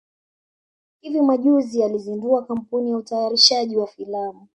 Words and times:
hivi 1.01 1.21
majuzi 1.21 1.83
alizindua 1.83 2.43
kampuni 2.45 2.89
ya 2.89 2.97
utayarishaji 2.97 3.77
wa 3.77 3.87
filamu 3.87 4.47